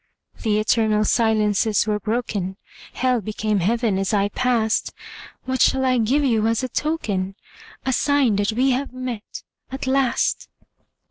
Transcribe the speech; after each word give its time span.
The 0.41 0.57
eternal 0.59 1.05
silences 1.05 1.85
were 1.85 1.99
broken; 1.99 2.57
Hell 2.93 3.21
became 3.21 3.59
Heaven 3.59 3.99
as 3.99 4.15
I 4.15 4.29
passed. 4.29 4.93
What 5.45 5.61
shall 5.61 5.85
I 5.85 5.99
give 5.99 6.25
you 6.25 6.47
as 6.47 6.63
a 6.63 6.69
token, 6.69 7.35
A 7.85 7.93
sign 7.93 8.37
that 8.37 8.51
we 8.53 8.71
have 8.71 8.93
met, 8.93 9.43
at 9.71 9.85
last? 9.85 10.49